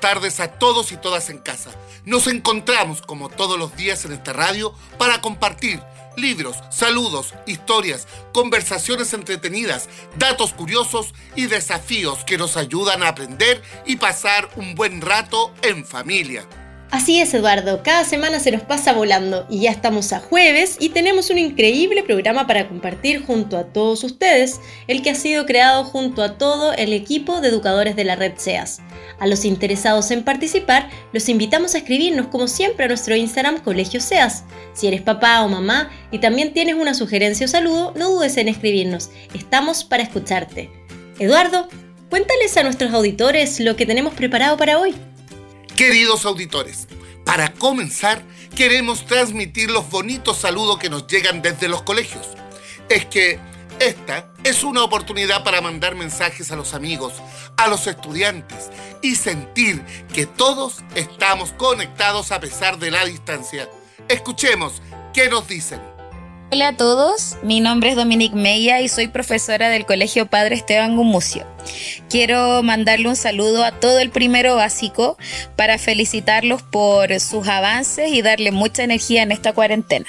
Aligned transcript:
tardes 0.00 0.40
a 0.40 0.58
todos 0.58 0.92
y 0.92 0.96
todas 0.96 1.30
en 1.30 1.38
casa. 1.38 1.70
Nos 2.04 2.26
encontramos 2.26 3.02
como 3.02 3.28
todos 3.28 3.58
los 3.58 3.76
días 3.76 4.04
en 4.04 4.12
esta 4.12 4.32
radio 4.32 4.74
para 4.98 5.20
compartir 5.20 5.80
libros, 6.16 6.56
saludos, 6.70 7.34
historias, 7.46 8.06
conversaciones 8.32 9.12
entretenidas, 9.14 9.88
datos 10.16 10.52
curiosos 10.52 11.14
y 11.36 11.46
desafíos 11.46 12.24
que 12.24 12.38
nos 12.38 12.56
ayudan 12.56 13.02
a 13.02 13.08
aprender 13.08 13.62
y 13.86 13.96
pasar 13.96 14.50
un 14.56 14.74
buen 14.74 15.00
rato 15.00 15.52
en 15.62 15.86
familia. 15.86 16.46
Así 16.90 17.20
es, 17.20 17.34
Eduardo, 17.34 17.82
cada 17.82 18.02
semana 18.02 18.40
se 18.40 18.50
nos 18.50 18.62
pasa 18.62 18.94
volando 18.94 19.46
y 19.50 19.60
ya 19.60 19.70
estamos 19.70 20.14
a 20.14 20.20
jueves 20.20 20.78
y 20.80 20.88
tenemos 20.88 21.28
un 21.28 21.36
increíble 21.36 22.02
programa 22.02 22.46
para 22.46 22.66
compartir 22.66 23.26
junto 23.26 23.58
a 23.58 23.64
todos 23.64 24.04
ustedes, 24.04 24.58
el 24.86 25.02
que 25.02 25.10
ha 25.10 25.14
sido 25.14 25.44
creado 25.44 25.84
junto 25.84 26.22
a 26.22 26.38
todo 26.38 26.72
el 26.72 26.94
equipo 26.94 27.42
de 27.42 27.48
educadores 27.48 27.94
de 27.94 28.04
la 28.04 28.16
red 28.16 28.32
SEAS. 28.38 28.78
A 29.20 29.26
los 29.26 29.44
interesados 29.44 30.10
en 30.10 30.24
participar, 30.24 30.88
los 31.12 31.28
invitamos 31.28 31.74
a 31.74 31.78
escribirnos 31.78 32.28
como 32.28 32.48
siempre 32.48 32.86
a 32.86 32.88
nuestro 32.88 33.14
Instagram 33.14 33.62
Colegio 33.62 34.00
SEAS. 34.00 34.44
Si 34.72 34.86
eres 34.86 35.02
papá 35.02 35.42
o 35.42 35.48
mamá 35.48 35.90
y 36.10 36.20
también 36.20 36.54
tienes 36.54 36.76
una 36.76 36.94
sugerencia 36.94 37.44
o 37.44 37.48
saludo, 37.50 37.92
no 37.96 38.12
dudes 38.12 38.38
en 38.38 38.48
escribirnos, 38.48 39.10
estamos 39.34 39.84
para 39.84 40.04
escucharte. 40.04 40.70
Eduardo, 41.18 41.68
cuéntales 42.08 42.56
a 42.56 42.62
nuestros 42.62 42.94
auditores 42.94 43.60
lo 43.60 43.76
que 43.76 43.84
tenemos 43.84 44.14
preparado 44.14 44.56
para 44.56 44.78
hoy. 44.78 44.94
Queridos 45.78 46.26
auditores, 46.26 46.88
para 47.24 47.52
comenzar 47.52 48.24
queremos 48.56 49.06
transmitir 49.06 49.70
los 49.70 49.88
bonitos 49.88 50.38
saludos 50.38 50.76
que 50.80 50.90
nos 50.90 51.06
llegan 51.06 51.40
desde 51.40 51.68
los 51.68 51.82
colegios. 51.82 52.30
Es 52.88 53.06
que 53.06 53.38
esta 53.78 54.28
es 54.42 54.64
una 54.64 54.82
oportunidad 54.82 55.44
para 55.44 55.60
mandar 55.60 55.94
mensajes 55.94 56.50
a 56.50 56.56
los 56.56 56.74
amigos, 56.74 57.12
a 57.56 57.68
los 57.68 57.86
estudiantes 57.86 58.70
y 59.02 59.14
sentir 59.14 59.80
que 60.12 60.26
todos 60.26 60.82
estamos 60.96 61.52
conectados 61.52 62.32
a 62.32 62.40
pesar 62.40 62.80
de 62.80 62.90
la 62.90 63.04
distancia. 63.04 63.68
Escuchemos 64.08 64.82
qué 65.14 65.28
nos 65.28 65.46
dicen. 65.46 65.80
Hola 66.50 66.68
a 66.68 66.76
todos, 66.78 67.36
mi 67.42 67.60
nombre 67.60 67.90
es 67.90 67.96
Dominique 67.96 68.34
Meya 68.34 68.80
y 68.80 68.88
soy 68.88 69.08
profesora 69.08 69.68
del 69.68 69.84
Colegio 69.84 70.24
Padre 70.24 70.54
Esteban 70.54 70.96
Gumucio. 70.96 71.46
Quiero 72.08 72.62
mandarle 72.62 73.06
un 73.06 73.16
saludo 73.16 73.64
a 73.64 73.72
todo 73.72 73.98
el 73.98 74.08
primero 74.08 74.56
básico 74.56 75.18
para 75.56 75.76
felicitarlos 75.76 76.62
por 76.62 77.20
sus 77.20 77.46
avances 77.48 78.10
y 78.12 78.22
darle 78.22 78.50
mucha 78.50 78.82
energía 78.82 79.22
en 79.22 79.30
esta 79.30 79.52
cuarentena. 79.52 80.06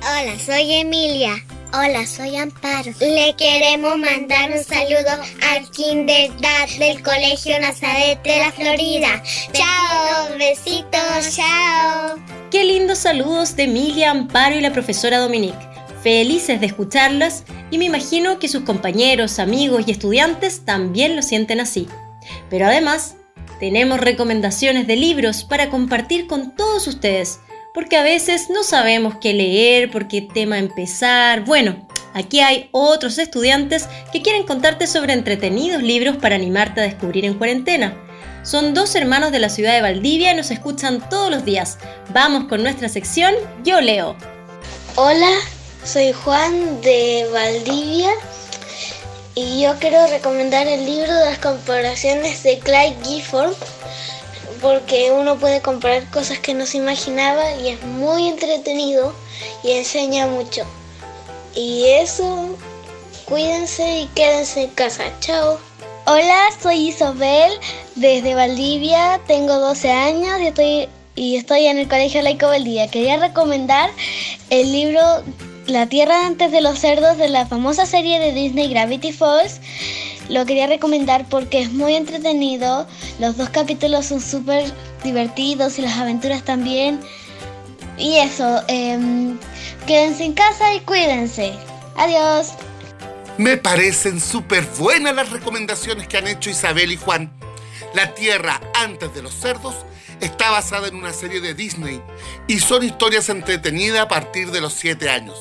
Hola, 0.00 0.36
soy 0.44 0.72
Emilia. 0.72 1.36
Hola, 1.72 2.04
soy 2.04 2.34
Amparo. 2.34 2.90
Le 2.98 3.36
queremos 3.36 3.96
mandar 3.96 4.50
un 4.50 4.64
saludo 4.64 5.22
al 5.52 5.70
Kinderdad 5.70 6.68
del 6.80 7.00
Colegio 7.00 7.60
Nazaret 7.60 8.20
de 8.24 8.38
la 8.38 8.50
Florida. 8.50 9.22
Chao, 9.52 10.36
besitos, 10.36 11.36
chao. 11.36 12.16
Qué 12.50 12.64
lindos 12.64 12.98
saludos 12.98 13.54
de 13.54 13.64
Emilia, 13.64 14.10
Amparo 14.10 14.56
y 14.56 14.60
la 14.60 14.72
profesora 14.72 15.18
Dominique 15.18 15.75
felices 16.06 16.60
de 16.60 16.66
escucharlas 16.66 17.42
y 17.68 17.78
me 17.78 17.86
imagino 17.86 18.38
que 18.38 18.46
sus 18.46 18.62
compañeros, 18.62 19.40
amigos 19.40 19.82
y 19.88 19.90
estudiantes 19.90 20.64
también 20.64 21.16
lo 21.16 21.22
sienten 21.22 21.58
así. 21.58 21.88
Pero 22.48 22.66
además, 22.66 23.16
tenemos 23.58 23.98
recomendaciones 23.98 24.86
de 24.86 24.94
libros 24.94 25.42
para 25.42 25.68
compartir 25.68 26.28
con 26.28 26.54
todos 26.54 26.86
ustedes, 26.86 27.40
porque 27.74 27.96
a 27.96 28.04
veces 28.04 28.50
no 28.50 28.62
sabemos 28.62 29.16
qué 29.20 29.34
leer, 29.34 29.90
por 29.90 30.06
qué 30.06 30.22
tema 30.22 30.60
empezar. 30.60 31.44
Bueno, 31.44 31.88
aquí 32.14 32.38
hay 32.38 32.68
otros 32.70 33.18
estudiantes 33.18 33.88
que 34.12 34.22
quieren 34.22 34.46
contarte 34.46 34.86
sobre 34.86 35.12
entretenidos 35.12 35.82
libros 35.82 36.18
para 36.18 36.36
animarte 36.36 36.82
a 36.82 36.84
descubrir 36.84 37.24
en 37.24 37.34
cuarentena. 37.34 38.00
Son 38.44 38.74
dos 38.74 38.94
hermanos 38.94 39.32
de 39.32 39.40
la 39.40 39.48
ciudad 39.48 39.74
de 39.74 39.82
Valdivia 39.82 40.32
y 40.32 40.36
nos 40.36 40.52
escuchan 40.52 41.02
todos 41.10 41.32
los 41.32 41.44
días. 41.44 41.80
Vamos 42.14 42.44
con 42.44 42.62
nuestra 42.62 42.88
sección 42.88 43.34
Yo 43.64 43.80
leo. 43.80 44.14
Hola, 44.94 45.32
soy 45.86 46.12
Juan 46.12 46.80
de 46.80 47.28
Valdivia 47.32 48.10
y 49.36 49.62
yo 49.62 49.78
quiero 49.78 50.04
recomendar 50.08 50.66
el 50.66 50.84
libro 50.84 51.14
de 51.14 51.26
las 51.26 51.38
comparaciones 51.38 52.42
de 52.42 52.58
Clyde 52.58 52.96
Gifford 53.04 53.54
porque 54.60 55.12
uno 55.12 55.36
puede 55.36 55.60
comparar 55.60 56.10
cosas 56.10 56.40
que 56.40 56.54
no 56.54 56.66
se 56.66 56.78
imaginaba 56.78 57.52
y 57.60 57.68
es 57.68 57.82
muy 57.84 58.26
entretenido 58.26 59.14
y 59.62 59.72
enseña 59.72 60.26
mucho. 60.26 60.64
Y 61.54 61.86
eso, 61.86 62.56
cuídense 63.26 64.00
y 64.00 64.06
quédense 64.08 64.64
en 64.64 64.70
casa. 64.70 65.04
Chao. 65.20 65.60
Hola, 66.06 66.48
soy 66.60 66.88
Isabel 66.88 67.52
desde 67.94 68.34
Valdivia, 68.34 69.20
tengo 69.28 69.54
12 69.54 69.90
años 69.90 70.40
y 70.40 70.46
estoy, 70.48 70.88
y 71.14 71.36
estoy 71.36 71.66
en 71.66 71.78
el 71.78 71.88
Colegio 71.88 72.22
Laico 72.22 72.48
Valdivia. 72.48 72.88
Quería 72.88 73.18
recomendar 73.18 73.90
el 74.50 74.72
libro 74.72 75.22
la 75.66 75.88
Tierra 75.88 76.26
antes 76.26 76.52
de 76.52 76.60
los 76.60 76.78
cerdos 76.78 77.18
de 77.18 77.28
la 77.28 77.46
famosa 77.46 77.86
serie 77.86 78.20
de 78.20 78.32
Disney 78.32 78.68
Gravity 78.68 79.12
Falls. 79.12 79.60
Lo 80.28 80.44
quería 80.44 80.66
recomendar 80.66 81.24
porque 81.28 81.60
es 81.60 81.72
muy 81.72 81.94
entretenido. 81.94 82.86
Los 83.18 83.36
dos 83.36 83.48
capítulos 83.50 84.06
son 84.06 84.20
súper 84.20 84.64
divertidos 85.04 85.78
y 85.78 85.82
las 85.82 85.96
aventuras 85.98 86.44
también. 86.44 87.00
Y 87.98 88.16
eso, 88.18 88.62
em, 88.68 89.38
quédense 89.86 90.24
en 90.24 90.34
casa 90.34 90.74
y 90.74 90.80
cuídense. 90.80 91.52
Adiós. 91.96 92.52
Me 93.38 93.56
parecen 93.56 94.20
súper 94.20 94.64
buenas 94.78 95.14
las 95.14 95.30
recomendaciones 95.30 96.08
que 96.08 96.18
han 96.18 96.26
hecho 96.26 96.50
Isabel 96.50 96.92
y 96.92 96.96
Juan. 96.96 97.30
La 97.96 98.12
Tierra 98.14 98.60
antes 98.74 99.14
de 99.14 99.22
los 99.22 99.32
cerdos 99.32 99.74
está 100.20 100.50
basada 100.50 100.86
en 100.86 100.96
una 100.96 101.14
serie 101.14 101.40
de 101.40 101.54
Disney 101.54 102.02
y 102.46 102.60
son 102.60 102.82
historias 102.82 103.30
entretenidas 103.30 104.02
a 104.02 104.08
partir 104.08 104.50
de 104.50 104.60
los 104.60 104.74
7 104.74 105.08
años 105.08 105.40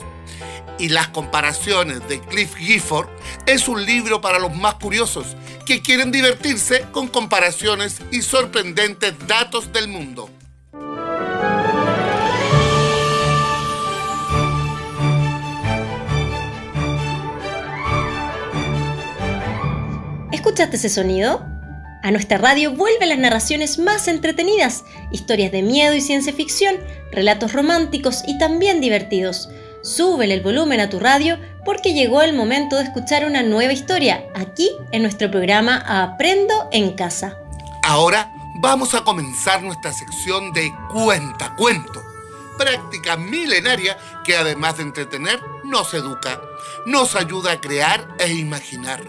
y 0.80 0.88
las 0.88 1.10
comparaciones 1.10 2.08
de 2.08 2.22
Cliff 2.22 2.56
Gifford 2.56 3.10
es 3.46 3.68
un 3.68 3.86
libro 3.86 4.22
para 4.22 4.40
los 4.40 4.56
más 4.56 4.76
curiosos 4.76 5.36
que 5.66 5.82
quieren 5.82 6.14
divertirse 6.14 6.86
con 6.94 7.10
comparaciones 7.10 7.98
y 8.10 8.22
sorprendentes 8.22 9.14
datos 9.28 9.74
del 9.74 9.90
mundo. 9.90 10.30
¿Escuchaste 20.32 20.78
ese 20.78 20.88
sonido? 20.88 21.55
A 22.06 22.12
nuestra 22.12 22.38
radio 22.38 22.72
vuelven 22.72 23.10
las 23.10 23.18
narraciones 23.18 23.80
más 23.80 24.08
entretenidas, 24.08 24.86
historias 25.12 25.52
de 25.52 25.64
miedo 25.64 25.96
y 25.96 26.02
ciencia 26.02 26.32
ficción, 26.32 26.76
relatos 27.12 27.52
románticos 27.52 28.22
y 28.28 28.38
también 28.38 28.80
divertidos 28.80 29.50
súbele 29.86 30.34
el 30.34 30.42
volumen 30.42 30.80
a 30.80 30.90
tu 30.90 31.00
radio 31.00 31.38
porque 31.64 31.94
llegó 31.94 32.24
el 32.24 32.34
momento 32.34 32.76
de 32.76 32.84
escuchar 32.84 33.26
una 33.26 33.44
nueva 33.44 33.72
historia 33.72 34.26
aquí 34.34 34.70
en 34.92 35.04
nuestro 35.04 35.30
programa 35.30 35.84
Aprendo 35.88 36.70
en 36.72 36.96
Casa. 36.96 37.38
Ahora 37.84 38.32
vamos 38.56 38.96
a 38.96 39.04
comenzar 39.04 39.62
nuestra 39.62 39.94
sección 39.94 40.52
de 40.54 40.74
Cuenta 40.92 41.56
Cuento, 41.56 42.04
práctica 42.58 43.16
milenaria 43.16 43.96
que 44.24 44.36
además 44.36 44.78
de 44.78 44.84
entretener, 44.84 45.40
nos 45.64 45.94
educa, 45.94 46.42
nos 46.88 47.16
ayuda 47.16 47.54
a 47.54 47.62
crear 47.62 48.08
e 48.18 48.34
imaginar, 48.34 49.04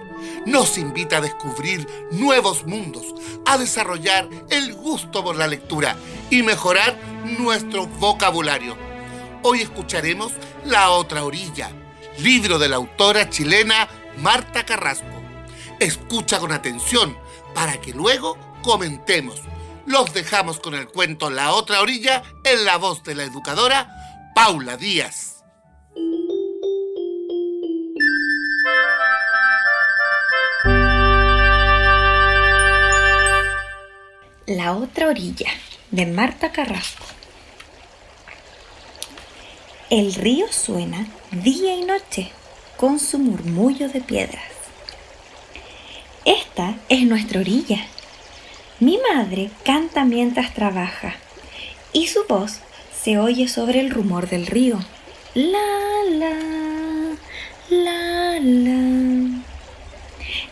nos 0.46 0.78
invita 0.78 1.18
a 1.18 1.20
descubrir 1.20 1.86
nuevos 2.12 2.66
mundos, 2.66 3.14
a 3.46 3.58
desarrollar 3.58 4.28
el 4.50 4.74
gusto 4.74 5.24
por 5.24 5.36
la 5.36 5.46
lectura 5.46 5.96
y 6.30 6.42
mejorar 6.42 6.98
nuestro 7.38 7.86
vocabulario 7.86 8.76
Hoy 9.48 9.60
escucharemos 9.60 10.32
La 10.64 10.90
otra 10.90 11.22
orilla, 11.22 11.70
libro 12.18 12.58
de 12.58 12.68
la 12.68 12.76
autora 12.76 13.30
chilena 13.30 13.88
Marta 14.16 14.66
Carrasco. 14.66 15.06
Escucha 15.78 16.40
con 16.40 16.50
atención 16.50 17.16
para 17.54 17.80
que 17.80 17.92
luego 17.92 18.36
comentemos. 18.62 19.40
Los 19.86 20.12
dejamos 20.12 20.58
con 20.58 20.74
el 20.74 20.88
cuento 20.88 21.30
La 21.30 21.52
otra 21.52 21.80
orilla 21.80 22.24
en 22.42 22.64
la 22.64 22.76
voz 22.76 23.04
de 23.04 23.14
la 23.14 23.22
educadora 23.22 24.32
Paula 24.34 24.76
Díaz. 24.76 25.35
La 34.46 34.76
otra 34.76 35.08
orilla 35.08 35.48
de 35.90 36.06
Marta 36.06 36.52
Carrasco. 36.52 37.04
El 39.90 40.14
río 40.14 40.46
suena 40.52 41.04
día 41.32 41.74
y 41.74 41.82
noche 41.82 42.30
con 42.76 43.00
su 43.00 43.18
murmullo 43.18 43.88
de 43.88 44.00
piedras. 44.00 44.52
Esta 46.24 46.76
es 46.88 47.02
nuestra 47.08 47.40
orilla. 47.40 47.86
Mi 48.78 49.00
madre 49.12 49.50
canta 49.64 50.04
mientras 50.04 50.54
trabaja 50.54 51.16
y 51.92 52.06
su 52.06 52.24
voz 52.28 52.60
se 52.96 53.18
oye 53.18 53.48
sobre 53.48 53.80
el 53.80 53.90
rumor 53.90 54.28
del 54.28 54.46
río. 54.46 54.78
La, 55.34 55.58
la, 56.08 56.38
la, 57.68 58.38
la. 58.38 59.42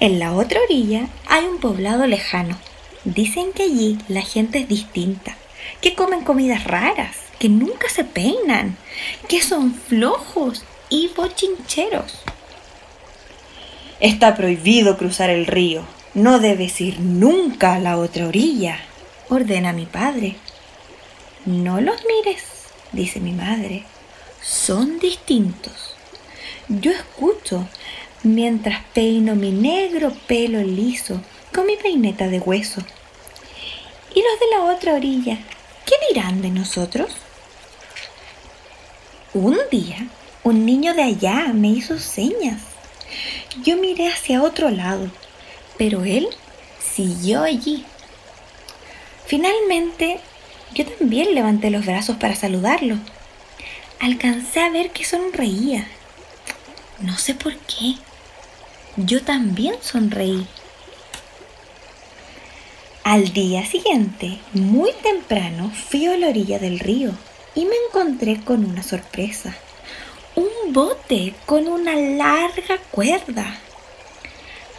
En 0.01 0.19
la 0.19 0.33
otra 0.33 0.61
orilla 0.63 1.07
hay 1.29 1.45
un 1.45 1.61
poblado 1.61 2.09
lejano. 2.09 2.59
Dicen 3.05 3.53
que 3.53 3.65
allí 3.65 3.99
la 4.09 4.23
gente 4.23 4.61
es 4.61 4.69
distinta, 4.69 5.37
que 5.83 5.95
comen 5.95 6.25
comidas 6.25 6.65
raras, 6.65 7.17
que 7.39 7.51
nunca 7.51 7.91
se 7.91 8.05
peinan, 8.05 8.79
que 9.29 9.43
son 9.43 9.75
flojos 9.75 10.65
y 10.89 11.09
bochincheros. 11.09 12.23
Está 14.01 14.35
prohibido 14.35 14.97
cruzar 14.97 15.29
el 15.29 15.47
río. 15.47 15.85
No 16.15 16.39
debes 16.39 16.81
ir 16.81 17.01
nunca 17.01 17.75
a 17.75 17.79
la 17.79 17.99
otra 17.99 18.27
orilla, 18.27 18.79
ordena 19.29 19.73
mi 19.73 19.85
padre. 19.85 20.37
No 21.45 21.81
los 21.83 21.97
mires, 22.07 22.43
dice 22.93 23.21
mi 23.21 23.33
madre. 23.33 23.85
Son 24.41 24.99
distintos. 24.99 25.95
Yo 26.69 26.91
escucho 26.91 27.69
mientras 28.23 28.83
peino 28.95 29.35
mi 29.35 29.51
negro 29.51 30.13
pelo 30.27 30.63
liso 30.63 31.21
con 31.55 31.67
mi 31.67 31.77
peineta 31.77 32.27
de 32.27 32.41
hueso. 32.41 32.83
¿Y 34.13 34.21
los 34.21 34.41
de 34.41 34.47
la 34.51 34.75
otra 34.75 34.95
orilla? 34.95 35.39
¿Qué 35.87 35.95
dirán 36.09 36.43
de 36.43 36.51
nosotros? 36.51 37.13
Un 39.33 39.57
día, 39.71 40.09
un 40.43 40.67
niño 40.67 40.95
de 40.95 41.05
allá 41.05 41.53
me 41.55 41.69
hizo 41.69 41.99
señas. 42.01 42.61
Yo 43.63 43.77
miré 43.77 44.09
hacia 44.09 44.43
otro 44.43 44.71
lado, 44.71 45.11
pero 45.79 46.05
él 46.05 46.29
siguió 46.81 47.45
allí. 47.45 47.85
Finalmente, 49.27 50.19
yo 50.75 50.85
también 50.87 51.37
levanté 51.37 51.71
los 51.71 51.87
brazos 51.87 52.17
para 52.17 52.35
saludarlo. 52.35 52.97
Alcancé 54.01 54.61
a 54.61 54.71
ver 54.71 54.91
que 54.91 55.05
sonreía. 55.05 55.87
No 56.99 57.17
sé 57.17 57.35
por 57.35 57.57
qué. 57.59 57.95
Yo 58.97 59.23
también 59.23 59.77
sonreí. 59.81 60.47
Al 63.05 63.35
día 63.35 63.67
siguiente, 63.67 64.39
muy 64.55 64.91
temprano, 65.03 65.71
fui 65.71 66.07
a 66.07 66.17
la 66.17 66.29
orilla 66.29 66.59
del 66.59 66.79
río 66.79 67.11
y 67.55 67.67
me 67.67 67.75
encontré 67.87 68.41
con 68.41 68.65
una 68.65 68.83
sorpresa. 68.83 69.55
Un 70.35 70.73
bote 70.73 71.35
con 71.45 71.69
una 71.69 71.95
larga 71.97 72.79
cuerda. 72.91 73.59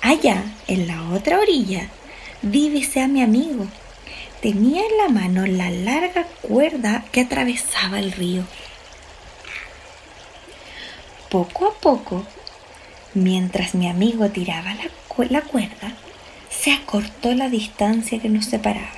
Allá, 0.02 0.44
en 0.68 0.88
la 0.88 1.12
otra 1.12 1.40
orilla, 1.40 1.88
divisé 2.42 3.02
a 3.02 3.08
mi 3.08 3.22
amigo. 3.22 3.68
Tenía 4.42 4.82
en 4.82 4.98
la 4.98 5.10
mano 5.10 5.46
la 5.46 5.70
larga 5.70 6.24
cuerda 6.42 7.06
que 7.12 7.22
atravesaba 7.22 8.00
el 8.00 8.12
río. 8.12 8.44
Poco 11.30 11.68
a 11.68 11.74
poco, 11.76 12.26
mientras 13.14 13.76
mi 13.76 13.88
amigo 13.88 14.28
tiraba 14.30 14.74
la, 14.74 14.90
la 15.30 15.42
cuerda, 15.42 15.96
se 16.62 16.72
acortó 16.72 17.34
la 17.34 17.50
distancia 17.50 18.20
que 18.20 18.30
nos 18.30 18.46
separaba. 18.46 18.90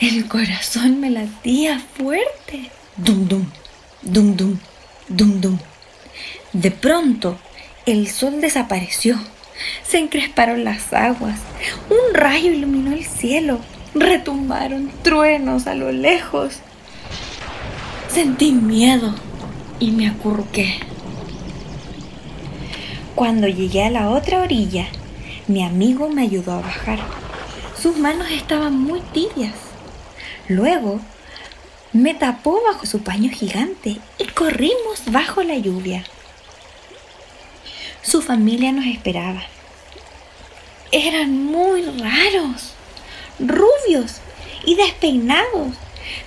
El 0.00 0.26
corazón 0.28 1.00
me 1.00 1.10
latía 1.10 1.80
fuerte. 1.96 2.70
Dum 2.96 3.28
dum, 3.28 3.46
dum 4.02 4.36
dum, 4.36 4.58
dum 5.08 5.40
dum. 5.40 5.58
De 6.52 6.70
pronto, 6.70 7.38
el 7.86 8.08
sol 8.08 8.40
desapareció. 8.40 9.18
Se 9.82 9.98
encresparon 9.98 10.64
las 10.64 10.92
aguas. 10.92 11.38
Un 11.90 12.14
rayo 12.14 12.50
iluminó 12.50 12.92
el 12.92 13.04
cielo. 13.04 13.60
Retumbaron 13.94 14.90
truenos 15.02 15.66
a 15.66 15.74
lo 15.74 15.92
lejos. 15.92 16.60
Sentí 18.08 18.52
miedo 18.52 19.14
y 19.78 19.90
me 19.90 20.08
acurruqué. 20.08 20.80
Cuando 23.14 23.48
llegué 23.48 23.84
a 23.84 23.90
la 23.90 24.10
otra 24.10 24.42
orilla, 24.42 24.86
mi 25.50 25.64
amigo 25.64 26.08
me 26.08 26.22
ayudó 26.22 26.52
a 26.52 26.60
bajar. 26.60 27.00
Sus 27.76 27.96
manos 27.96 28.30
estaban 28.30 28.72
muy 28.72 29.00
tibias. 29.00 29.54
Luego 30.46 31.00
me 31.92 32.14
tapó 32.14 32.62
bajo 32.62 32.86
su 32.86 33.02
paño 33.02 33.32
gigante 33.32 33.96
y 34.18 34.26
corrimos 34.26 35.02
bajo 35.06 35.42
la 35.42 35.56
lluvia. 35.56 36.04
Su 38.00 38.22
familia 38.22 38.70
nos 38.70 38.86
esperaba. 38.86 39.42
Eran 40.92 41.44
muy 41.46 41.82
raros, 41.82 42.74
rubios 43.40 44.20
y 44.64 44.76
despeinados, 44.76 45.74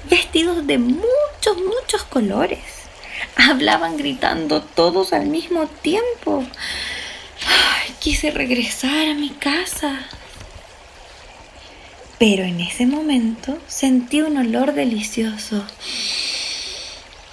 vestidos 0.10 0.68
de 0.68 0.80
muchos, 0.80 1.58
muchos 1.58 2.04
colores. 2.04 2.60
Hablaban 3.38 3.96
gritando 3.96 4.62
todos 4.62 5.14
al 5.14 5.28
mismo 5.28 5.68
tiempo. 5.82 6.44
Quise 8.00 8.32
regresar 8.32 9.08
a 9.08 9.14
mi 9.14 9.30
casa. 9.30 10.00
Pero 12.20 12.44
en 12.44 12.60
ese 12.60 12.86
momento 12.86 13.58
sentí 13.68 14.22
un 14.22 14.38
olor 14.38 14.74
delicioso. 14.74 15.66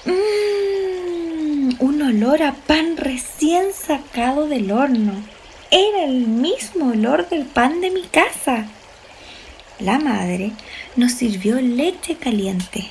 Mmm, 0.05 1.75
un 1.79 2.03
olor 2.03 2.43
a 2.43 2.55
pan 2.55 2.97
recién 2.97 3.73
sacado 3.73 4.47
del 4.47 4.73
horno. 4.73 5.15
Era 5.71 6.05
el 6.05 6.27
mismo 6.27 6.91
olor 6.91 7.29
del 7.29 7.47
pan 7.47 7.81
de 7.81 7.91
mi 7.91 8.03
casa. 8.03 8.67
La 9.79 9.99
madre 9.99 10.53
nos 10.97 11.13
sirvió 11.13 11.61
leche 11.61 12.17
caliente 12.17 12.91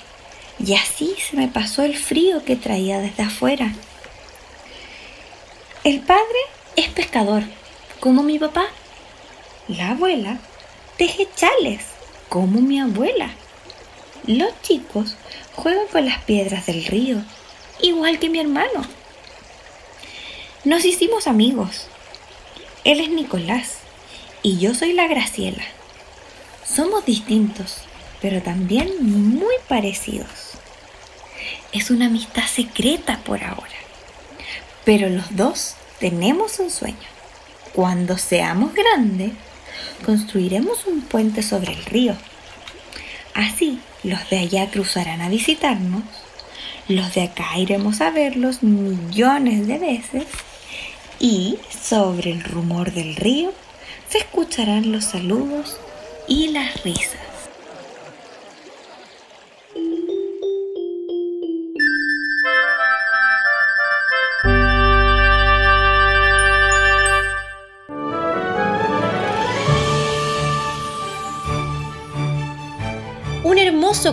y 0.60 0.74
así 0.74 1.16
se 1.18 1.38
me 1.38 1.48
pasó 1.48 1.84
el 1.84 1.96
frío 1.96 2.44
que 2.44 2.56
traía 2.56 3.00
desde 3.00 3.24
afuera. 3.24 3.74
El 5.84 6.02
padre 6.02 6.40
es 6.80 6.88
pescador, 6.88 7.44
como 8.00 8.24
mi 8.24 8.40
papá. 8.40 8.66
La 9.68 9.92
abuela 9.92 10.40
teje 10.98 11.28
chales, 11.36 11.82
como 12.30 12.62
mi 12.62 12.80
abuela. 12.80 13.32
Los 14.26 14.50
chicos 14.62 15.16
juegan 15.56 15.88
con 15.92 16.06
las 16.06 16.24
piedras 16.24 16.66
del 16.68 16.86
río, 16.86 17.22
igual 17.82 18.18
que 18.20 18.30
mi 18.30 18.40
hermano. 18.40 18.86
Nos 20.64 20.86
hicimos 20.86 21.28
amigos. 21.28 21.88
Él 22.86 23.02
es 23.02 23.10
Nicolás 23.10 23.80
y 24.42 24.58
yo 24.60 24.74
soy 24.74 24.94
la 24.94 25.08
Graciela. 25.08 25.64
Somos 26.66 27.06
distintos, 27.06 27.80
pero 28.22 28.42
también 28.42 28.90
muy 29.02 29.56
parecidos. 29.68 30.52
Es 31.74 31.92
una 31.92 32.06
amistad 32.06 32.46
secreta 32.46 33.20
por 33.26 33.44
ahora, 33.44 33.68
pero 34.86 35.10
los 35.10 35.36
dos 35.36 35.76
tenemos 36.00 36.60
un 36.60 36.70
sueño. 36.70 36.98
Cuando 37.74 38.18
seamos 38.18 38.74
grandes, 38.74 39.32
construiremos 40.06 40.86
un 40.86 41.02
puente 41.02 41.44
sobre 41.44 41.74
el 41.74 41.86
río. 41.86 42.16
Así, 43.34 43.80
los 44.04 44.30
de 44.30 44.40
allá 44.40 44.70
cruzarán 44.72 45.22
a 45.22 45.30
visitarnos, 45.30 46.04
los 46.88 47.14
de 47.14 47.24
acá 47.24 47.58
iremos 47.58 48.02
a 48.02 48.10
verlos 48.10 48.64
millones 48.64 49.68
de 49.68 49.78
veces 49.78 50.26
y 51.20 51.60
sobre 51.70 52.32
el 52.32 52.44
rumor 52.44 52.92
del 52.92 53.16
río 53.16 53.54
se 54.10 54.20
escucharán 54.20 54.92
los 54.92 55.06
saludos 55.06 55.78
y 56.28 56.48
las 56.48 56.84
risas. 56.84 57.29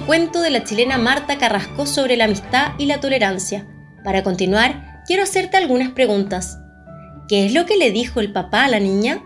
Cuento 0.07 0.41
de 0.41 0.49
la 0.49 0.65
chilena 0.65 0.97
Marta 0.97 1.37
Carrasco 1.37 1.85
sobre 1.85 2.17
la 2.17 2.25
amistad 2.25 2.73
y 2.79 2.87
la 2.87 2.99
tolerancia. 2.99 3.67
Para 4.03 4.23
continuar, 4.23 5.03
quiero 5.07 5.23
hacerte 5.23 5.59
algunas 5.59 5.91
preguntas. 5.91 6.59
¿Qué 7.29 7.45
es 7.45 7.53
lo 7.53 7.67
que 7.67 7.77
le 7.77 7.91
dijo 7.91 8.21
el 8.21 8.33
papá 8.33 8.65
a 8.65 8.69
la 8.69 8.81
niña? 8.81 9.23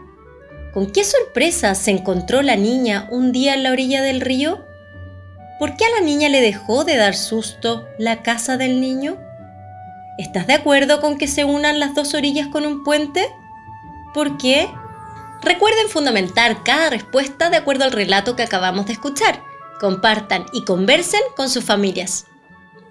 ¿Con 0.74 0.90
qué 0.90 1.04
sorpresa 1.04 1.76
se 1.76 1.92
encontró 1.92 2.42
la 2.42 2.56
niña 2.56 3.06
un 3.12 3.30
día 3.30 3.54
en 3.54 3.62
la 3.62 3.70
orilla 3.70 4.02
del 4.02 4.20
río? 4.20 4.64
¿Por 5.60 5.76
qué 5.76 5.84
a 5.84 6.00
la 6.00 6.04
niña 6.04 6.28
le 6.28 6.40
dejó 6.40 6.84
de 6.84 6.96
dar 6.96 7.14
susto 7.14 7.86
la 7.96 8.22
casa 8.22 8.56
del 8.56 8.80
niño? 8.80 9.18
¿Estás 10.18 10.48
de 10.48 10.54
acuerdo 10.54 11.00
con 11.00 11.16
que 11.16 11.28
se 11.28 11.44
unan 11.44 11.78
las 11.78 11.94
dos 11.94 12.12
orillas 12.12 12.48
con 12.48 12.66
un 12.66 12.82
puente? 12.82 13.28
¿Por 14.12 14.36
qué? 14.36 14.68
Recuerden 15.42 15.88
fundamentar 15.88 16.64
cada 16.64 16.90
respuesta 16.90 17.50
de 17.50 17.56
acuerdo 17.56 17.84
al 17.84 17.92
relato 17.92 18.34
que 18.34 18.42
acabamos 18.42 18.86
de 18.86 18.94
escuchar 18.94 19.49
compartan 19.80 20.46
y 20.52 20.64
conversen 20.64 21.22
con 21.36 21.48
sus 21.48 21.64
familias. 21.64 22.26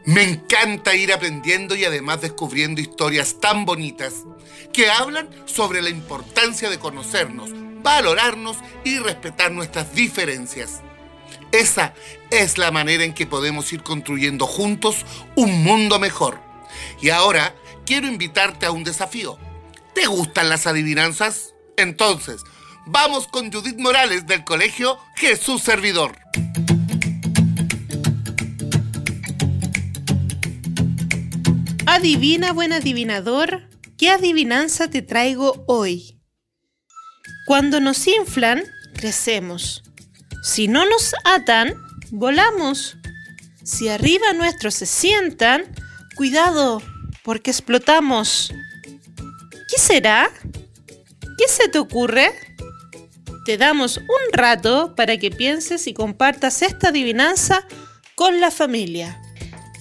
Me 0.06 0.24
encanta 0.24 0.96
ir 0.96 1.14
aprendiendo 1.14 1.76
y 1.76 1.86
además 1.86 2.22
descubriendo 2.22 2.82
historias 2.82 3.40
tan 3.40 3.66
bonitas 3.66 4.26
que 4.74 4.90
hablan 4.90 5.30
sobre 5.46 5.82
la 5.82 5.90
importancia 5.90 6.70
de 6.70 6.80
conocernos, 6.80 7.52
valorarnos 7.84 8.58
y 8.84 8.98
respetar 8.98 9.52
nuestras 9.52 9.94
diferencias. 9.94 10.82
Esa 11.52 11.94
es 12.32 12.58
la 12.58 12.72
manera 12.72 13.04
en 13.04 13.14
que 13.14 13.28
podemos 13.28 13.72
ir 13.72 13.84
construyendo 13.84 14.48
juntos 14.48 15.06
un 15.36 15.64
mundo 15.64 16.00
mejor. 16.00 16.40
Y 17.02 17.10
ahora 17.10 17.54
quiero 17.86 18.08
invitarte 18.08 18.66
a 18.66 18.72
un 18.72 18.84
desafío. 18.84 19.38
¿Te 19.94 20.08
gustan 20.08 20.50
las 20.50 20.66
adivinanzas? 20.68 21.54
Entonces, 21.78 22.44
Vamos 22.92 23.28
con 23.28 23.52
Judith 23.52 23.78
Morales 23.78 24.26
del 24.26 24.44
Colegio 24.44 24.98
Jesús 25.16 25.62
Servidor. 25.62 26.18
Adivina, 32.00 32.54
buen 32.54 32.72
adivinador, 32.72 33.68
¿qué 33.98 34.10
adivinanza 34.10 34.90
te 34.90 35.02
traigo 35.02 35.66
hoy? 35.68 36.18
Cuando 37.46 37.82
nos 37.82 38.08
inflan, 38.08 38.64
crecemos. 38.94 39.84
Si 40.42 40.70
no 40.70 40.86
nos 40.86 41.14
atan, 41.26 41.74
volamos. 42.10 42.96
Si 43.66 43.90
arriba 43.90 44.32
nuestros 44.32 44.76
se 44.76 44.86
sientan, 44.86 45.66
cuidado, 46.16 46.82
porque 47.22 47.52
explotamos. 47.52 48.54
¿Qué 49.68 49.78
será? 49.78 50.32
¿Qué 51.38 51.50
se 51.50 51.68
te 51.68 51.80
ocurre? 51.80 52.32
Te 53.44 53.58
damos 53.58 53.98
un 53.98 54.32
rato 54.32 54.96
para 54.96 55.18
que 55.18 55.32
pienses 55.32 55.86
y 55.86 55.94
compartas 55.94 56.62
esta 56.62 56.88
adivinanza 56.88 57.68
con 58.16 58.40
la 58.40 58.52
familia. 58.52 59.20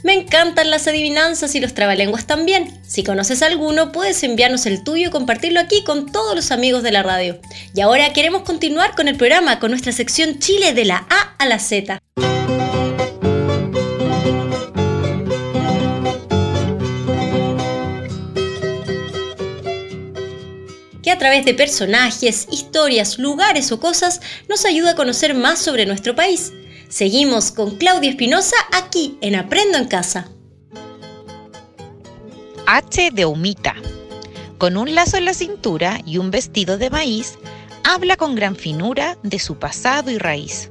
Me 0.05 0.15
encantan 0.15 0.71
las 0.71 0.87
adivinanzas 0.87 1.55
y 1.55 1.61
los 1.61 1.75
trabalenguas 1.75 2.27
también. 2.27 2.81
Si 2.87 3.03
conoces 3.03 3.43
alguno, 3.43 3.91
puedes 3.91 4.23
enviarnos 4.23 4.67
el 4.67 4.85
tuyo 4.85 5.09
y 5.09 5.11
compartirlo 5.11 5.59
aquí 5.59 5.83
con 5.83 6.11
todos 6.11 6.37
los 6.37 6.53
amigos 6.53 6.83
de 6.83 6.93
la 6.93 7.03
radio. 7.03 7.39
Y 7.75 7.81
ahora 7.81 8.13
queremos 8.13 8.43
continuar 8.43 8.95
con 8.95 9.09
el 9.09 9.17
programa 9.17 9.59
con 9.59 9.71
nuestra 9.71 9.93
sección 9.93 10.39
Chile 10.39 10.73
de 10.73 10.85
la 10.85 11.07
A 11.11 11.35
a 11.39 11.47
la 11.47 11.59
Z. 11.59 11.99
que 21.01 21.13
a 21.13 21.19
través 21.19 21.47
de 21.47 21.55
personajes, 21.55 22.47
historias, 22.51 23.19
lugares 23.19 23.73
o 23.73 23.81
cosas 23.81 24.21
nos 24.47 24.67
ayuda 24.67 24.91
a 24.91 24.95
conocer 24.95 25.33
más 25.33 25.59
sobre 25.59 25.87
nuestro 25.87 26.15
país. 26.15 26.53
Seguimos 26.89 27.53
con 27.53 27.77
Claudia 27.77 28.09
Espinosa 28.09 28.57
aquí 28.73 29.19
en 29.21 29.35
Aprendo 29.35 29.77
en 29.77 29.89
Casa. 29.89 30.31
H 32.67 33.11
de 33.13 33.27
Humita. 33.27 33.75
Con 34.57 34.79
un 34.79 34.95
lazo 34.95 35.19
en 35.19 35.27
la 35.27 35.35
cintura 35.35 36.01
y 36.07 36.17
un 36.17 36.31
vestido 36.31 36.79
de 36.79 36.89
maíz, 36.89 37.39
habla 37.85 38.17
con 38.17 38.35
gran 38.35 38.57
finura 38.57 39.19
de 39.23 39.39
su 39.39 39.59
pasado 39.59 40.11
y 40.11 40.17
raíz. 40.17 40.71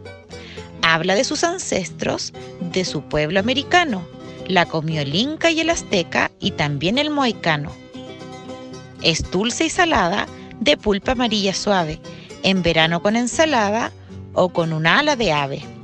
Habla 0.81 1.13
de 1.13 1.23
sus 1.23 1.43
ancestros, 1.43 2.33
de 2.61 2.83
su 2.83 3.03
pueblo 3.03 3.39
americano. 3.39 4.03
La 4.47 4.65
comió 4.65 5.01
el 5.01 5.13
inca 5.13 5.51
y 5.51 5.59
el 5.59 5.69
azteca 5.69 6.31
y 6.39 6.51
también 6.51 6.97
el 6.97 7.11
mohicano. 7.11 7.71
Es 9.03 9.29
dulce 9.29 9.65
y 9.65 9.69
salada, 9.69 10.25
de 10.59 10.77
pulpa 10.77 11.11
amarilla 11.11 11.53
suave, 11.53 12.01
en 12.41 12.63
verano 12.63 13.03
con 13.03 13.15
ensalada 13.15 13.91
o 14.33 14.49
con 14.49 14.73
un 14.73 14.87
ala 14.87 15.15
de 15.15 15.31
ave. 15.31 15.76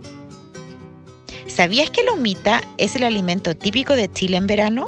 ¿Sabías 1.56 1.92
que 1.92 2.02
la 2.02 2.14
humita 2.14 2.64
es 2.80 2.96
el 2.96 3.04
alimento 3.04 3.56
típico 3.56 3.96
de 3.96 4.12
Chile 4.12 4.38
en 4.38 4.48
verano? 4.48 4.88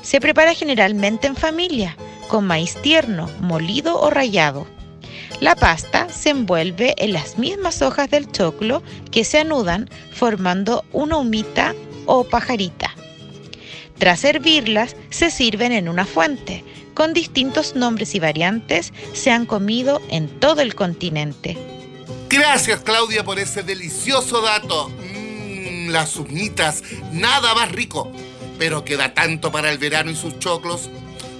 Se 0.00 0.20
prepara 0.20 0.54
generalmente 0.54 1.26
en 1.26 1.34
familia, 1.34 1.96
con 2.28 2.46
maíz 2.46 2.76
tierno, 2.82 3.28
molido 3.40 4.00
o 4.00 4.08
rallado. 4.08 4.64
La 5.40 5.56
pasta 5.56 6.08
se 6.08 6.30
envuelve 6.30 6.94
en 6.98 7.12
las 7.12 7.36
mismas 7.36 7.82
hojas 7.82 8.08
del 8.10 8.30
choclo 8.30 8.80
que 9.10 9.24
se 9.24 9.40
anudan 9.40 9.90
formando 10.14 10.84
una 10.92 11.16
humita 11.16 11.74
o 12.06 12.22
pajarita. 12.22 12.94
Tras 13.98 14.22
hervirlas, 14.22 14.94
se 15.10 15.32
sirven 15.32 15.72
en 15.72 15.88
una 15.88 16.06
fuente. 16.06 16.64
Con 16.94 17.12
distintos 17.12 17.74
nombres 17.74 18.14
y 18.14 18.20
variantes, 18.20 18.92
se 19.14 19.32
han 19.32 19.46
comido 19.46 20.00
en 20.10 20.28
todo 20.38 20.60
el 20.60 20.76
continente. 20.76 21.58
Gracias 22.28 22.82
Claudia 22.82 23.24
por 23.24 23.40
ese 23.40 23.64
delicioso 23.64 24.40
dato 24.42 24.90
las 25.92 26.16
humitas, 26.16 26.82
nada 27.12 27.54
más 27.54 27.70
rico, 27.70 28.10
pero 28.58 28.84
queda 28.84 29.14
tanto 29.14 29.52
para 29.52 29.70
el 29.70 29.78
verano 29.78 30.10
y 30.10 30.16
sus 30.16 30.38
choclos. 30.38 30.90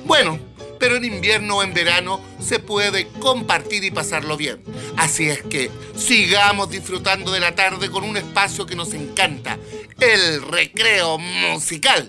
Bueno, 0.05 0.39
pero 0.79 0.97
en 0.97 1.05
invierno 1.05 1.59
o 1.59 1.63
en 1.63 1.75
verano 1.75 2.21
se 2.41 2.59
puede 2.59 3.07
compartir 3.21 3.85
y 3.85 3.91
pasarlo 3.91 4.37
bien. 4.37 4.63
Así 4.97 5.29
es 5.29 5.43
que 5.43 5.71
sigamos 5.97 6.71
disfrutando 6.71 7.31
de 7.31 7.41
la 7.41 7.55
tarde 7.55 7.91
con 7.91 8.05
un 8.05 8.17
espacio 8.17 8.67
que 8.67 8.75
nos 8.75 8.93
encanta, 8.93 9.59
el 10.01 10.43
recreo 10.43 11.19
musical. 11.19 12.09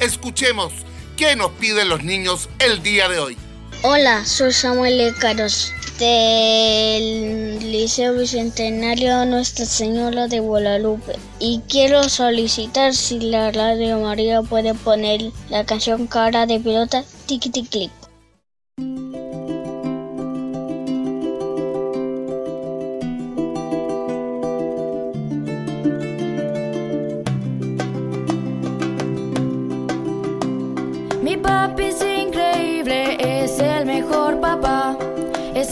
Escuchemos 0.00 0.72
qué 1.16 1.36
nos 1.36 1.52
piden 1.52 1.88
los 1.88 2.02
niños 2.02 2.48
el 2.58 2.82
día 2.82 3.08
de 3.08 3.18
hoy. 3.18 3.49
Hola, 3.82 4.26
soy 4.26 4.52
Samuel 4.52 5.00
Ecaros 5.00 5.72
del 5.98 7.72
Liceo 7.72 8.12
Bicentenario 8.12 9.24
Nuestra 9.24 9.64
Señora 9.64 10.28
de 10.28 10.40
Guadalupe 10.40 11.16
y 11.38 11.62
quiero 11.66 12.06
solicitar 12.10 12.92
si 12.92 13.20
la 13.20 13.50
Radio 13.52 13.98
María 13.98 14.42
puede 14.42 14.74
poner 14.74 15.32
la 15.48 15.64
canción 15.64 16.06
Cara 16.08 16.44
de 16.44 16.60
Pelota 16.60 17.04
Tiki 17.24 17.50
Click. 17.50 17.90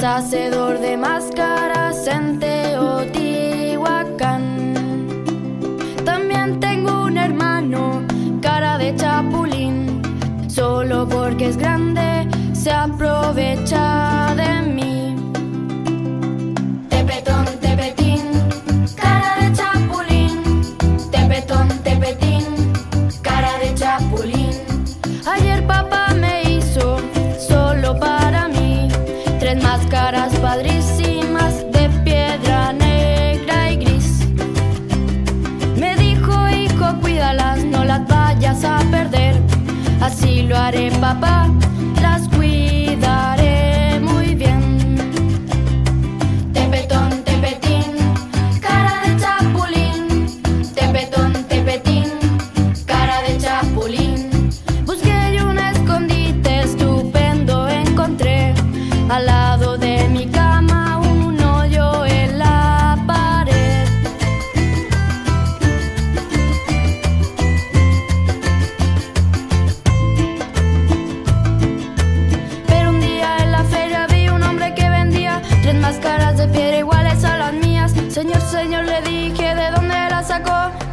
Hacedor 0.03 0.79
de 0.81 0.97
máscaras 0.97 2.07
en 2.07 2.39
Teotihuacán. 2.39 2.85
También 6.05 6.61
tengo 6.61 7.05
un 7.05 7.17
hermano, 7.17 8.03
cara 8.41 8.79
de 8.79 8.95
chapulín, 8.97 10.03
solo 10.49 11.09
porque 11.09 11.49
es 11.49 11.57
grande 11.57 12.09
se 12.69 12.71
aprovecha 12.73 14.35
de 14.37 14.63
mí. 14.63 15.18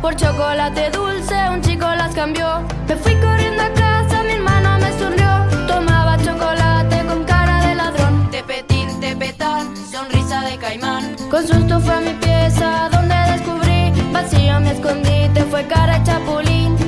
por 0.02 0.16
chocolate 0.16 0.90
dulce, 0.92 1.36
un 1.52 1.62
chico 1.62 1.86
las 1.86 2.14
cambió. 2.14 2.62
Me 2.88 2.96
fui 2.96 3.16
corriendo 3.16 3.62
a 3.64 3.70
casa, 3.74 4.24
mi 4.24 4.34
hermano 4.34 4.78
me 4.80 4.92
sonrió. 4.98 5.68
Tomaba 5.68 6.18
chocolate 6.18 7.06
con 7.06 7.24
cara 7.24 7.68
de 7.68 7.76
ladrón. 7.76 8.30
Tepetín, 8.32 9.00
tepetán, 9.00 9.76
sonrisa 9.92 10.42
de 10.42 10.58
caimán. 10.58 11.16
Con 11.30 11.48
susto 11.48 11.80
fue 11.80 11.94
a 11.96 12.02
mi 12.02 12.14
pieza 12.14 12.90
donde 12.92 13.16
descubrí 13.32 13.92
vacío 14.12 14.60
mi 14.60 14.70
escondite, 14.70 15.44
fue 15.50 15.66
cara 15.68 16.00
de 16.00 16.06
chapulín. 16.06 16.85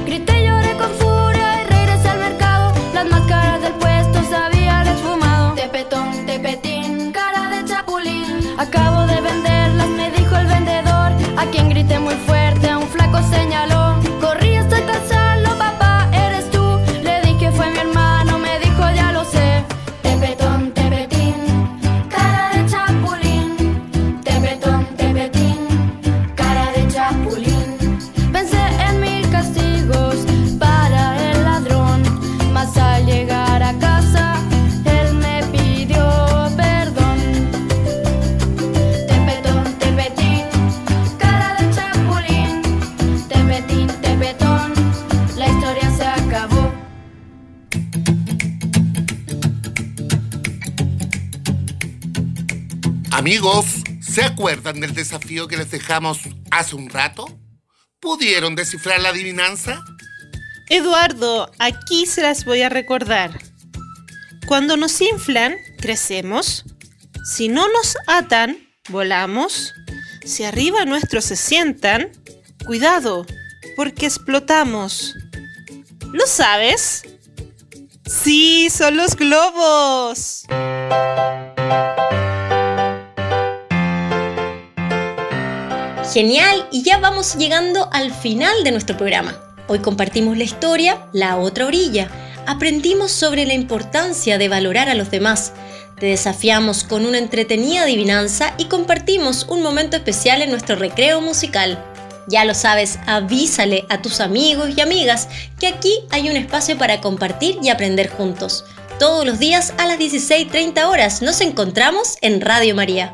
Amigos, 53.28 53.66
¿se 54.00 54.24
acuerdan 54.24 54.80
del 54.80 54.94
desafío 54.94 55.50
que 55.50 55.58
les 55.58 55.70
dejamos 55.70 56.20
hace 56.50 56.78
un 56.78 56.90
rato? 56.90 57.28
¿Pudieron 58.00 58.56
descifrar 58.56 59.02
la 59.02 59.10
adivinanza? 59.10 59.84
Eduardo, 60.70 61.52
aquí 61.60 62.06
se 62.06 62.22
las 62.22 62.46
voy 62.46 62.62
a 62.62 62.70
recordar. 62.70 63.38
Cuando 64.48 64.78
nos 64.78 65.02
inflan, 65.02 65.58
crecemos. 65.78 66.64
Si 67.26 67.50
no 67.50 67.68
nos 67.68 67.98
atan, 68.08 68.60
volamos. 68.88 69.74
Si 70.24 70.46
arriba 70.46 70.86
nuestros 70.86 71.26
se 71.26 71.36
sientan, 71.36 72.10
cuidado, 72.66 73.26
porque 73.76 74.06
explotamos. 74.06 75.16
¿Lo 76.14 76.26
sabes? 76.28 77.02
Sí, 78.06 78.70
son 78.70 78.96
los 78.96 79.18
globos. 79.18 80.46
Genial, 86.18 86.68
y 86.72 86.82
ya 86.82 86.98
vamos 86.98 87.36
llegando 87.36 87.90
al 87.94 88.12
final 88.12 88.64
de 88.64 88.72
nuestro 88.72 88.98
programa. 88.98 89.38
Hoy 89.68 89.78
compartimos 89.78 90.36
la 90.36 90.46
historia 90.46 91.06
La 91.14 91.38
otra 91.38 91.68
orilla. 91.68 92.10
Aprendimos 92.48 93.12
sobre 93.12 93.46
la 93.46 93.54
importancia 93.54 94.40
de 94.40 94.50
valorar 94.50 94.90
a 94.90 94.96
los 94.96 95.12
demás. 95.12 95.54
Te 96.00 96.08
desafiamos 96.08 96.84
con 96.84 97.06
una 97.06 97.20
entretenida 97.20 97.84
adivinanza 97.84 98.56
y 98.58 98.66
compartimos 98.66 99.46
un 99.48 99.62
momento 99.62 99.96
especial 99.96 100.42
en 100.42 100.50
nuestro 100.50 100.76
recreo 100.76 101.22
musical. 101.22 101.86
Ya 102.28 102.46
lo 102.46 102.56
sabes, 102.56 102.98
avísale 103.06 103.86
a 103.88 104.02
tus 104.02 104.20
amigos 104.20 104.72
y 104.76 104.82
amigas 104.82 105.28
que 105.60 105.68
aquí 105.68 106.00
hay 106.10 106.32
un 106.32 106.36
espacio 106.36 106.80
para 106.80 107.00
compartir 107.00 107.60
y 107.62 107.70
aprender 107.70 108.10
juntos. 108.10 108.66
Todos 108.98 109.24
los 109.24 109.38
días 109.38 109.72
a 109.78 109.86
las 109.86 110.00
16.30 110.00 110.84
horas 110.88 111.22
nos 111.22 111.42
encontramos 111.42 112.18
en 112.22 112.42
Radio 112.42 112.74
María. 112.74 113.14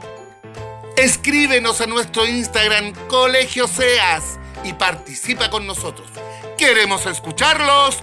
Escríbenos 0.98 1.82
a 1.82 1.88
nuestro 1.88 2.28
Instagram 2.28 2.94
Colegio 3.08 3.68
Seas 3.68 4.40
y 4.64 4.74
participa 4.74 5.50
con 5.50 5.66
nosotros. 5.66 6.08
Queremos 6.58 7.08
escucharlos. 7.08 7.98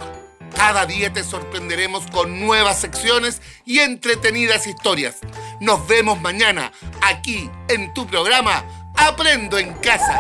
Cada 0.57 0.87
día 0.87 1.13
te 1.13 1.23
sorprenderemos 1.23 2.07
con 2.09 2.41
nuevas 2.41 2.81
secciones 2.81 3.41
y 3.65 3.79
entretenidas 3.79 4.67
historias. 4.67 5.19
Nos 5.61 5.87
vemos 5.87 6.21
mañana 6.21 6.73
aquí 7.01 7.49
en 7.69 7.95
tu 7.95 8.07
programa 8.09 8.65
Aprendo 8.97 9.57
en 9.59 9.73
casa. 9.75 10.19